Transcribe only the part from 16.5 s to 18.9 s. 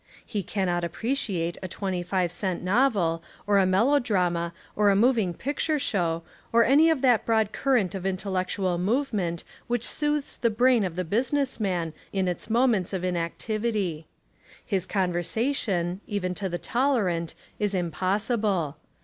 tolerant, is impossible.